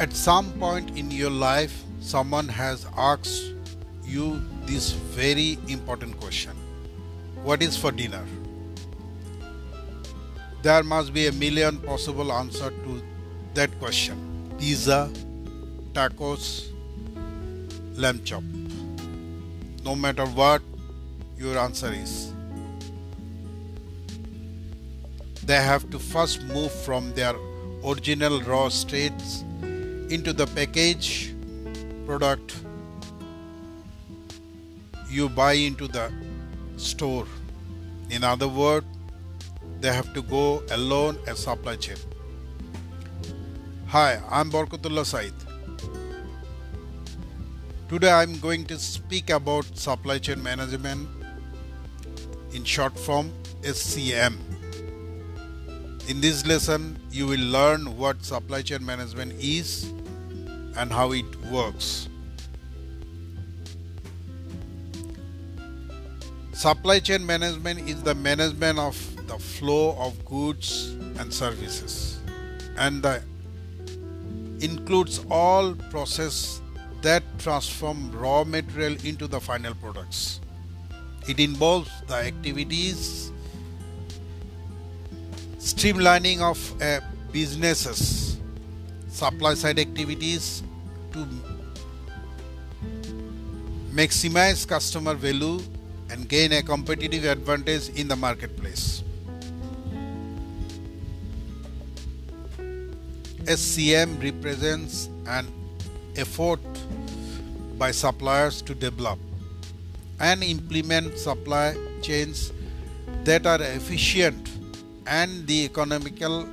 At 0.00 0.14
some 0.14 0.50
point 0.52 0.96
in 0.96 1.10
your 1.10 1.28
life, 1.28 1.82
someone 2.00 2.48
has 2.48 2.86
asked 2.96 3.52
you 4.02 4.40
this 4.64 4.92
very 4.92 5.58
important 5.68 6.18
question 6.18 6.56
What 7.44 7.62
is 7.62 7.76
for 7.76 7.92
dinner? 7.92 8.24
There 10.62 10.82
must 10.82 11.12
be 11.12 11.26
a 11.26 11.32
million 11.32 11.80
possible 11.80 12.32
answers 12.32 12.72
to 12.86 13.02
that 13.52 13.78
question 13.78 14.22
pizza, 14.58 15.10
tacos, 15.92 16.46
lamb 17.94 18.22
chop. 18.24 18.42
No 19.84 19.94
matter 19.94 20.24
what 20.24 20.62
your 21.36 21.58
answer 21.58 21.92
is, 21.92 22.32
they 25.44 25.62
have 25.68 25.90
to 25.90 25.98
first 25.98 26.42
move 26.56 26.72
from 26.88 27.12
their 27.12 27.34
original 27.84 28.40
raw 28.40 28.70
states 28.70 29.44
into 30.10 30.32
the 30.32 30.46
package 30.48 31.32
product 32.04 32.56
you 35.08 35.28
buy 35.28 35.52
into 35.52 35.86
the 35.86 36.12
store. 36.76 37.26
In 38.10 38.24
other 38.24 38.48
words, 38.48 38.86
they 39.80 39.92
have 39.92 40.12
to 40.14 40.22
go 40.22 40.62
alone 40.72 41.16
as 41.28 41.38
supply 41.38 41.76
chain. 41.76 41.96
Hi, 43.86 44.20
I'm 44.28 44.50
Barkatullah 44.50 45.04
Said. 45.04 45.32
Today 47.88 48.10
I'm 48.10 48.38
going 48.40 48.64
to 48.66 48.78
speak 48.78 49.30
about 49.30 49.64
supply 49.76 50.18
chain 50.18 50.42
management 50.42 51.08
in 52.52 52.64
short 52.64 52.98
form 52.98 53.32
SCM. 53.62 54.36
In 56.08 56.20
this 56.20 56.44
lesson, 56.46 56.98
you 57.12 57.28
will 57.28 57.40
learn 57.40 57.96
what 57.96 58.24
supply 58.24 58.62
chain 58.62 58.84
management 58.84 59.32
is 59.40 59.92
and 60.76 60.92
how 60.92 61.12
it 61.12 61.24
works. 61.46 62.08
Supply 66.52 66.98
chain 66.98 67.24
management 67.24 67.88
is 67.88 68.02
the 68.02 68.14
management 68.14 68.78
of 68.78 68.94
the 69.26 69.38
flow 69.38 69.96
of 69.98 70.24
goods 70.24 70.90
and 71.18 71.32
services 71.32 72.18
and 72.76 73.06
includes 74.60 75.24
all 75.30 75.74
process 75.90 76.60
that 77.02 77.22
transform 77.38 78.10
raw 78.12 78.44
material 78.44 78.94
into 79.04 79.26
the 79.26 79.40
final 79.40 79.74
products. 79.74 80.40
It 81.28 81.40
involves 81.40 81.90
the 82.06 82.16
activities 82.16 83.32
streamlining 85.58 86.40
of 86.40 86.58
a 86.82 87.00
businesses 87.32 88.29
supply 89.20 89.52
side 89.52 89.78
activities 89.78 90.62
to 91.12 91.26
maximize 93.92 94.66
customer 94.66 95.14
value 95.14 95.60
and 96.10 96.26
gain 96.28 96.52
a 96.58 96.62
competitive 96.62 97.24
advantage 97.24 97.90
in 97.90 98.08
the 98.08 98.16
marketplace. 98.16 99.02
SCM 103.56 104.22
represents 104.22 105.10
an 105.26 105.46
effort 106.16 106.60
by 107.82 107.90
suppliers 107.90 108.62
to 108.62 108.74
develop 108.74 109.18
and 110.20 110.42
implement 110.42 111.18
supply 111.18 111.66
chains 112.00 112.52
that 113.24 113.44
are 113.44 113.60
efficient 113.60 114.48
and 115.06 115.46
the 115.46 115.64
economical 115.64 116.48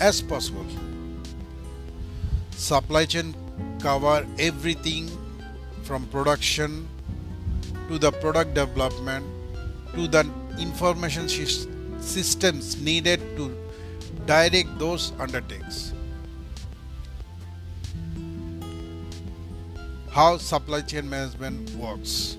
as 0.00 0.20
possible. 0.20 0.87
Supply 2.66 3.04
chain 3.06 3.34
cover 3.80 4.26
everything 4.38 5.10
from 5.82 6.06
production 6.08 6.88
to 7.88 7.98
the 7.98 8.10
product 8.12 8.54
development 8.54 9.24
to 9.94 10.08
the 10.08 10.28
information 10.58 11.28
systems 12.00 12.80
needed 12.80 13.20
to 13.36 13.56
direct 14.26 14.78
those 14.78 15.12
undertakes. 15.18 15.92
how 20.18 20.36
supply 20.36 20.80
chain 20.80 21.08
management 21.08 21.70
works. 21.80 22.36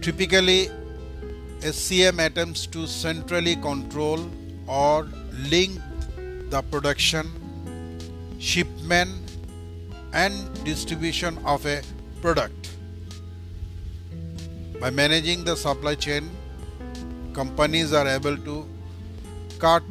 Typically, 0.00 0.68
SCM 1.70 2.24
attempts 2.24 2.66
to 2.66 2.86
centrally 2.86 3.56
control 3.56 4.20
or 4.66 5.08
link 5.54 5.80
the 6.52 6.60
production, 6.70 7.28
shipment, 8.38 9.10
and 10.12 10.64
distribution 10.64 11.38
of 11.46 11.64
a 11.64 11.80
product. 12.20 12.70
By 14.78 14.90
managing 14.90 15.44
the 15.44 15.56
supply 15.56 15.94
chain, 15.94 16.28
companies 17.32 17.94
are 17.94 18.06
able 18.06 18.36
to 18.48 18.68
cut 19.58 19.82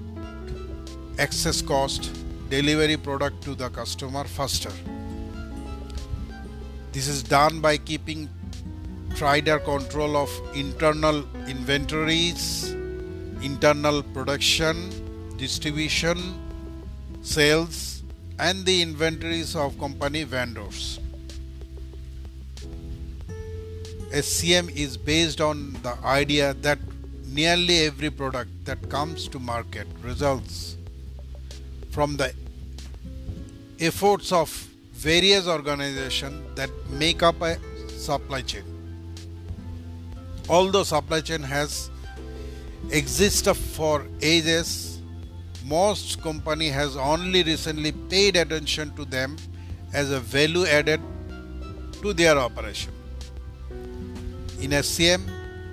excess 1.18 1.64
cost, 1.64 2.12
delivery 2.52 2.98
product 2.98 3.42
to 3.46 3.56
the 3.56 3.70
customer 3.70 4.24
faster. 4.26 4.72
This 6.92 7.08
is 7.08 7.24
done 7.24 7.60
by 7.60 7.78
keeping 7.78 8.30
tighter 9.16 9.58
control 9.58 10.16
of 10.16 10.30
internal 10.54 11.26
inventories, 11.48 12.70
internal 13.42 14.04
production, 14.04 14.90
distribution, 15.38 16.18
sales, 17.22 18.04
and 18.40 18.66
the 18.66 18.82
inventories 18.82 19.56
of 19.56 19.78
company 19.80 20.24
vendors. 20.24 21.00
SCM 24.12 24.76
is 24.76 24.98
based 24.98 25.40
on 25.40 25.74
the 25.84 25.96
idea 26.04 26.54
that 26.56 26.80
nearly 27.28 27.86
every 27.86 28.10
product 28.10 28.50
that 28.66 28.90
comes 28.90 29.28
to 29.30 29.40
market 29.40 29.88
results 30.02 30.76
from 31.92 32.18
the 32.18 32.34
efforts 33.80 34.32
of 34.32 34.50
various 34.94 35.48
organizations 35.48 36.56
that 36.56 36.70
make 36.90 37.24
up 37.24 37.42
a 37.42 37.58
supply 37.88 38.42
chain. 38.42 38.64
Although 40.50 40.84
supply 40.84 41.22
chain 41.22 41.42
has 41.42 41.90
existed 42.90 43.54
for 43.54 44.06
ages, 44.22 44.91
most 45.66 46.22
company 46.22 46.70
has 46.70 46.96
only 46.96 47.44
recently 47.44 47.92
paid 47.92 48.36
attention 48.36 48.96
to 48.96 49.06
them 49.06 49.36
as 49.94 50.12
a 50.12 50.20
value 50.20 50.66
added 50.66 51.02
to 52.02 52.14
their 52.14 52.38
operation. 52.38 52.92
In 54.60 54.72
SCM, 54.72 55.22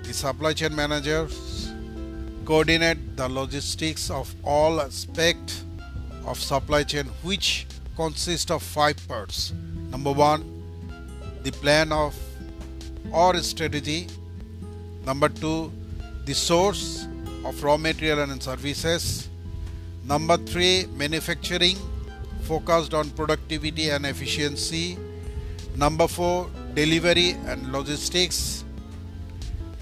the 0.03 0.13
supply 0.13 0.53
chain 0.53 0.75
managers 0.75 1.71
coordinate 2.45 3.15
the 3.15 3.29
logistics 3.29 4.09
of 4.09 4.33
all 4.43 4.81
aspects 4.81 5.63
of 6.25 6.39
supply 6.39 6.83
chain 6.83 7.05
which 7.21 7.67
consists 7.95 8.49
of 8.49 8.63
five 8.63 8.97
parts. 9.07 9.53
Number 9.91 10.11
one, 10.11 10.43
the 11.43 11.51
plan 11.51 11.91
of 11.91 12.15
or 13.11 13.37
strategy. 13.37 14.07
Number 15.05 15.29
two, 15.29 15.71
the 16.25 16.33
source 16.33 17.07
of 17.45 17.63
raw 17.63 17.77
material 17.77 18.29
and 18.31 18.41
services. 18.41 19.28
Number 20.09 20.37
three, 20.37 20.87
manufacturing 20.97 21.77
focused 22.41 22.95
on 22.95 23.11
productivity 23.11 23.89
and 23.89 24.07
efficiency. 24.07 24.97
Number 25.75 26.07
four, 26.07 26.49
delivery 26.73 27.37
and 27.45 27.71
logistics. 27.71 28.63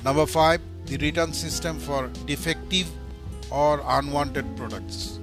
Number 0.04 0.26
five, 0.26 0.60
the 0.86 0.98
return 0.98 1.32
system 1.32 1.80
for 1.80 2.10
defective 2.26 2.92
or 3.50 3.82
unwanted 3.86 4.46
products. 4.58 5.20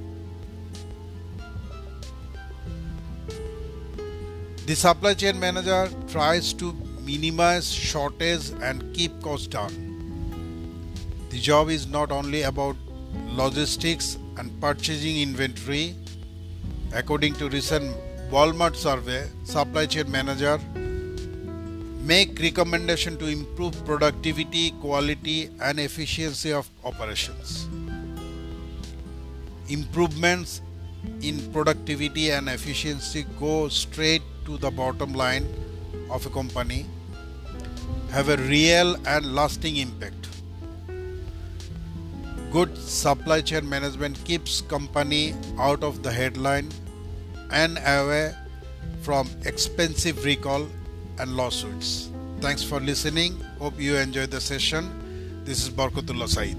The 4.65 4.75
supply 4.75 5.13
chain 5.13 5.39
manager 5.39 5.91
tries 6.09 6.55
to 6.55 6.73
minimize 7.03 7.71
shortage 7.71 8.53
and 8.63 8.83
keep 8.95 9.21
costs 9.21 9.49
down. 9.49 9.71
The 11.29 11.39
job 11.39 11.69
is 11.69 11.87
not 11.87 12.11
only 12.11 12.41
about 12.41 12.77
logistics 13.29 14.17
and 14.37 14.61
purchasing 14.61 15.21
inventory. 15.21 15.97
According 16.93 17.35
to 17.35 17.49
recent 17.49 17.95
Walmart 18.31 18.77
survey, 18.77 19.27
supply 19.45 19.87
chain 19.87 20.11
manager 20.11 20.59
make 22.01 22.39
recommendation 22.39 23.17
to 23.17 23.27
improve 23.27 23.85
productivity, 23.85 24.73
quality 24.73 25.51
and 25.63 25.81
efficiency 25.81 26.53
of 26.53 26.69
operations. 26.85 27.69
Improvements 29.69 30.61
in 31.23 31.51
productivity 31.53 32.31
and 32.31 32.49
efficiency 32.49 33.25
go 33.41 33.69
straight 33.69 34.23
to 34.45 34.59
the 34.59 34.71
bottom 34.71 35.13
line 35.15 35.47
of 36.11 36.27
a 36.27 36.31
company 36.31 36.87
have 38.11 38.29
a 38.29 38.37
real 38.37 38.97
and 39.07 39.35
lasting 39.35 39.77
impact. 39.77 40.24
Good 42.55 42.79
supply 42.79 43.41
chain 43.41 43.69
management 43.69 44.25
keeps 44.25 44.61
company 44.61 45.35
out 45.59 45.83
of 45.83 46.05
the 46.05 46.13
headline 46.13 46.69
and 47.51 47.81
away 47.85 48.33
from 49.03 49.29
expensive 49.45 50.25
recall 50.25 50.69
and 51.19 51.37
lawsuits. 51.37 52.11
Thanks 52.39 52.63
for 52.63 52.79
listening. 52.79 53.41
Hope 53.59 53.81
you 53.81 53.97
enjoyed 53.97 54.31
the 54.31 54.41
session. 54.41 54.87
This 55.45 55.65
is 55.65 55.71
Barkatullah 55.71 56.29
Said. 56.29 56.57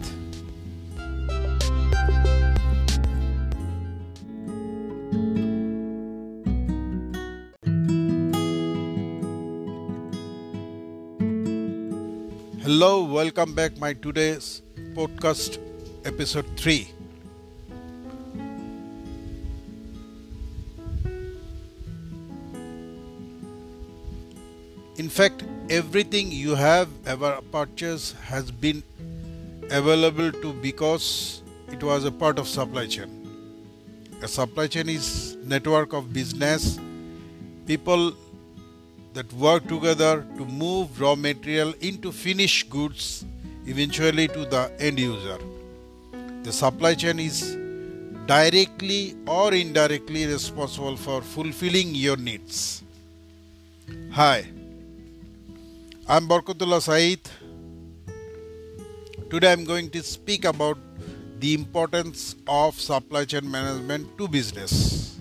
Hello, 12.63 13.05
welcome 13.05 13.53
back 13.53 13.77
my 13.77 13.93
today's 13.93 14.61
podcast 14.93 15.64
episode 16.05 16.45
3. 16.57 16.87
In 24.97 25.09
fact, 25.09 25.43
everything 25.69 26.31
you 26.31 26.55
have 26.55 26.87
ever 27.05 27.39
purchased 27.51 28.15
has 28.17 28.49
been 28.49 28.81
available 29.69 30.31
to 30.31 30.53
because 30.53 31.41
it 31.71 31.83
was 31.83 32.05
a 32.05 32.11
part 32.11 32.39
of 32.39 32.47
supply 32.47 32.85
chain. 32.85 33.11
A 34.21 34.27
supply 34.27 34.67
chain 34.67 34.87
is 34.87 35.35
network 35.43 35.93
of 35.93 36.13
business 36.13 36.79
people 37.65 38.13
that 39.13 39.31
work 39.33 39.67
together 39.67 40.25
to 40.37 40.45
move 40.45 41.01
raw 41.01 41.15
material 41.15 41.73
into 41.81 42.11
finished 42.11 42.69
goods 42.69 43.25
eventually 43.65 44.27
to 44.27 44.45
the 44.45 44.71
end 44.79 44.99
user. 44.99 45.37
The 46.45 46.53
supply 46.53 46.93
chain 46.93 47.19
is 47.19 47.57
directly 48.27 49.15
or 49.25 49.51
indirectly 49.51 50.27
responsible 50.27 50.95
for 50.95 51.23
fulfilling 51.23 51.95
your 51.95 52.17
needs. 52.17 52.83
Hi, 54.11 54.45
I'm 56.07 56.27
Barkatullah 56.27 56.83
Said. 56.83 57.21
Today 59.31 59.53
I'm 59.53 59.63
going 59.63 59.89
to 59.89 60.03
speak 60.03 60.45
about 60.45 60.77
the 61.39 61.55
importance 61.55 62.35
of 62.47 62.79
supply 62.79 63.25
chain 63.25 63.49
management 63.49 64.15
to 64.19 64.27
business. 64.27 65.19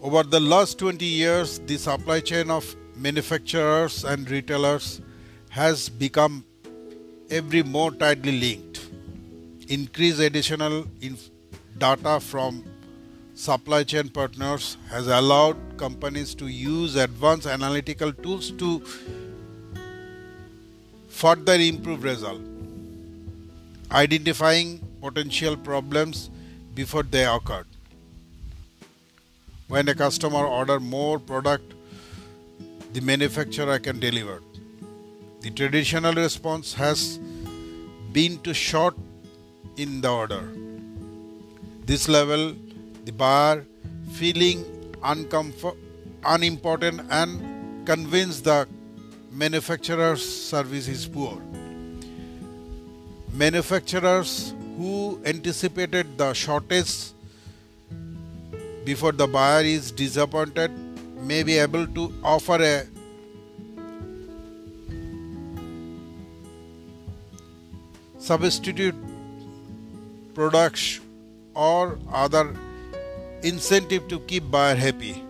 Over 0.00 0.22
the 0.22 0.38
last 0.38 0.78
20 0.78 1.04
years, 1.04 1.58
the 1.58 1.76
supply 1.76 2.20
chain 2.20 2.52
of 2.52 2.76
manufacturers 2.94 4.04
and 4.04 4.30
retailers 4.30 5.00
has 5.54 5.88
become 5.88 6.44
every 7.30 7.62
more 7.62 7.90
tightly 7.92 8.32
linked. 8.40 8.80
Increased 9.68 10.18
additional 10.18 10.84
data 11.78 12.18
from 12.18 12.64
supply 13.34 13.84
chain 13.84 14.08
partners 14.08 14.76
has 14.88 15.06
allowed 15.06 15.56
companies 15.76 16.34
to 16.40 16.48
use 16.48 16.96
advanced 16.96 17.46
analytical 17.46 18.12
tools 18.12 18.50
to 18.62 18.70
further 21.08 21.54
improve 21.54 22.02
result 22.02 22.40
identifying 23.92 24.70
potential 25.00 25.56
problems 25.56 26.30
before 26.74 27.02
they 27.02 27.24
occur 27.24 27.64
when 29.68 29.88
a 29.88 29.94
customer 29.94 30.44
order 30.46 30.78
more 30.80 31.18
product 31.18 31.74
the 32.92 33.00
manufacturer 33.12 33.78
can 33.78 33.98
deliver 34.00 34.40
the 35.44 35.50
traditional 35.50 36.14
response 36.14 36.74
has 36.82 37.18
been 38.18 38.38
to 38.46 38.54
short 38.54 38.96
in 39.84 40.00
the 40.04 40.10
order 40.22 40.42
this 41.90 42.08
level 42.08 42.44
the 43.04 43.12
buyer 43.12 43.64
feeling 44.12 44.64
uncomfort, 45.12 45.76
unimportant 46.24 47.00
and 47.10 47.86
convinced 47.86 48.44
the 48.44 48.66
manufacturer's 49.30 50.22
service 50.24 50.88
is 50.88 51.06
poor. 51.06 51.38
Manufacturers 53.32 54.54
who 54.78 55.20
anticipated 55.24 56.16
the 56.16 56.32
shortage 56.32 57.10
before 58.84 59.12
the 59.12 59.26
buyer 59.26 59.64
is 59.64 59.90
disappointed 59.90 60.70
may 61.32 61.42
be 61.42 61.58
able 61.58 61.86
to 61.88 62.12
offer 62.22 62.62
a 62.62 62.86
substitute 68.24 68.94
products 70.34 71.00
or 71.54 71.98
other 72.10 72.56
incentive 73.42 74.08
to 74.08 74.18
keep 74.20 74.50
buyer 74.50 74.74
happy. 74.74 75.22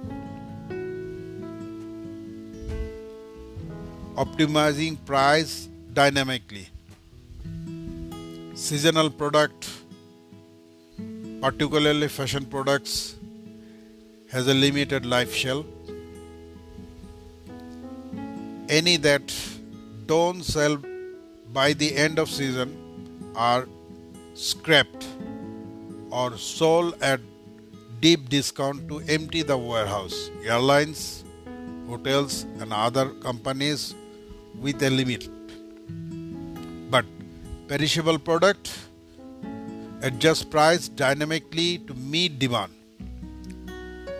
Optimizing 4.25 4.96
price 5.05 5.69
dynamically. 5.93 6.69
Seasonal 8.55 9.11
product, 9.11 9.69
particularly 11.41 12.06
fashion 12.06 12.46
products, 12.46 13.17
has 14.31 14.46
a 14.46 14.55
limited 14.55 15.05
life 15.05 15.35
shelf. 15.35 15.67
Any 18.69 18.96
that 18.99 19.37
don't 20.06 20.44
sell 20.44 20.79
by 21.52 21.73
the 21.73 21.94
end 21.96 22.20
of 22.20 22.31
season 22.31 22.83
are 23.34 23.66
scrapped 24.34 25.06
or 26.10 26.36
sold 26.36 26.94
at 27.02 27.20
deep 28.00 28.28
discount 28.28 28.88
to 28.88 29.00
empty 29.08 29.42
the 29.42 29.56
warehouse. 29.56 30.31
Airlines, 30.44 31.25
hotels, 31.88 32.42
and 32.60 32.72
other 32.72 33.10
companies 33.26 33.94
with 34.60 34.82
a 34.82 34.90
limit. 34.90 35.28
But 36.90 37.04
perishable 37.69 38.19
product 38.19 38.72
adjust 40.02 40.50
price 40.50 40.88
dynamically 40.88 41.78
to 41.78 41.94
meet 41.94 42.38
demand. 42.38 42.72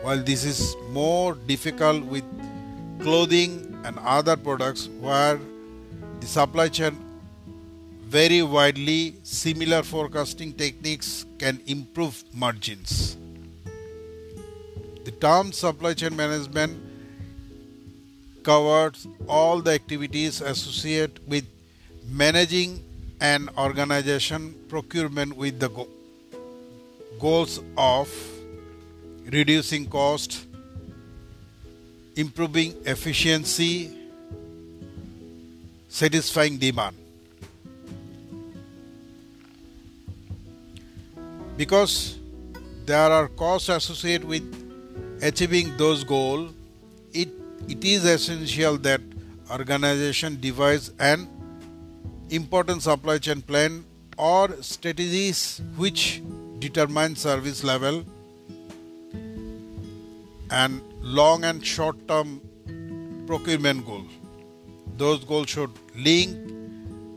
While 0.02 0.22
this 0.22 0.44
is 0.44 0.76
more 0.90 1.34
difficult 1.34 2.05
with 2.05 2.25
clothing 3.00 3.78
and 3.85 3.99
other 3.99 4.37
products 4.37 4.88
where 5.00 5.38
the 6.21 6.26
supply 6.26 6.68
chain 6.68 6.97
vary 8.14 8.42
widely, 8.42 9.16
similar 9.25 9.83
forecasting 9.83 10.52
techniques 10.52 11.26
can 11.37 11.61
improve 11.66 12.23
margins. 12.33 13.16
The 15.04 15.11
term 15.11 15.50
supply 15.50 15.94
chain 15.94 16.14
management 16.14 16.78
covers 18.44 19.09
all 19.26 19.61
the 19.61 19.73
activities 19.73 20.40
associated 20.40 21.18
with 21.28 21.44
managing 22.09 22.85
an 23.21 23.49
organization 23.59 24.54
procurement 24.68 25.37
with 25.37 25.59
the 25.59 25.71
go- 25.71 25.88
goals 27.18 27.61
of 27.76 28.09
reducing 29.26 29.87
cost, 29.87 30.47
improving 32.14 32.75
efficiency, 32.87 33.90
satisfying 35.88 36.59
demand. 36.59 37.03
Because 41.56 42.18
there 42.87 43.11
are 43.12 43.28
costs 43.28 43.68
associated 43.68 44.26
with 44.26 44.42
achieving 45.23 45.76
those 45.76 46.04
goals, 46.04 46.52
it, 47.12 47.28
it 47.68 47.84
is 47.84 48.04
essential 48.04 48.76
that 48.78 49.00
organization 49.50 50.38
devise 50.40 50.90
an 50.99 51.28
important 52.30 52.82
supply 52.82 53.18
chain 53.18 53.42
plan 53.42 53.84
or 54.16 54.50
strategies 54.62 55.61
which 55.76 56.23
determine 56.58 57.14
service 57.14 57.62
level 57.62 58.04
and 60.50 60.80
long 61.02 61.44
and 61.44 61.64
short 61.64 61.96
term 62.08 62.40
procurement 63.26 63.84
goals. 63.87 64.11
Those 64.96 65.25
goals 65.25 65.50
should 65.50 65.70
link 65.96 66.37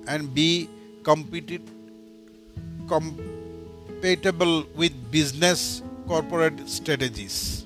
and 0.07 0.33
be 0.33 0.69
competitive, 1.03 1.61
compatible 3.97 4.63
with 4.75 4.93
business 5.11 5.81
corporate 6.07 6.69
strategies. 6.69 7.65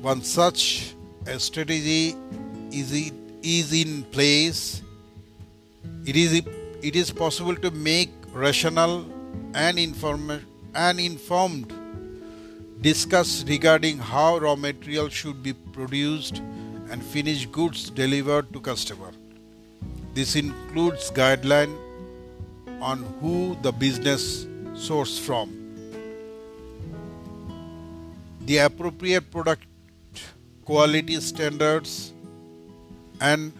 Once 0.00 0.28
such 0.28 0.94
a 1.26 1.38
strategy 1.40 2.14
is, 2.70 3.12
is 3.42 3.72
in 3.72 4.04
place, 4.04 4.82
it 6.06 6.14
is, 6.14 6.42
it 6.80 6.94
is 6.94 7.10
possible 7.10 7.56
to 7.56 7.72
make 7.72 8.10
rational 8.32 9.04
and, 9.54 9.80
inform, 9.80 10.40
and 10.76 11.00
informed 11.00 11.72
discuss 12.82 13.44
regarding 13.48 13.98
how 13.98 14.38
raw 14.38 14.54
material 14.54 15.08
should 15.08 15.42
be 15.42 15.52
produced 15.52 16.38
and 16.90 17.02
finished 17.02 17.50
goods 17.50 17.90
delivered 17.90 18.52
to 18.52 18.60
customer. 18.60 19.10
This 20.14 20.36
includes 20.36 21.10
guideline 21.10 21.76
on 22.80 23.04
who 23.20 23.56
the 23.62 23.72
business 23.72 24.46
source 24.74 25.18
from. 25.18 25.54
The 28.42 28.58
appropriate 28.58 29.30
product 29.30 29.64
quality 30.64 31.20
standards 31.20 32.12
and 33.20 33.52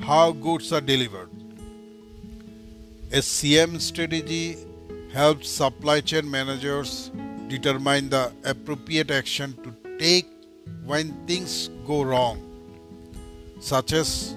how 0.00 0.32
goods 0.32 0.72
are 0.72 0.80
delivered. 0.80 1.30
SCM 3.10 3.80
strategy 3.80 4.56
helps 5.12 5.48
supply 5.48 6.00
chain 6.00 6.30
managers 6.30 7.10
determine 7.48 8.08
the 8.08 8.32
appropriate 8.44 9.10
action 9.10 9.54
to 9.64 9.74
take 9.98 10.26
when 10.84 11.12
things 11.26 11.70
go 11.86 12.02
wrong, 12.02 12.38
such 13.60 13.92
as 13.92 14.36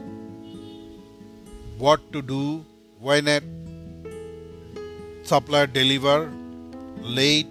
what 1.78 2.12
to 2.12 2.22
do 2.22 2.66
when 3.00 3.28
a 3.28 3.42
supplier 5.30 5.68
deliver 5.68 6.32
late 7.02 7.48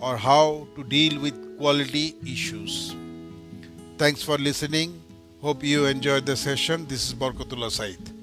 or 0.00 0.16
how 0.16 0.66
to 0.76 0.84
deal 0.84 1.20
with 1.20 1.36
quality 1.58 2.14
issues. 2.26 2.94
Thanks 3.96 4.22
for 4.22 4.38
listening. 4.38 5.00
Hope 5.40 5.62
you 5.62 5.86
enjoyed 5.86 6.26
the 6.26 6.36
session. 6.36 6.86
This 6.86 7.08
is 7.08 7.14
Barkatullah 7.14 7.70
Said. 7.70 8.17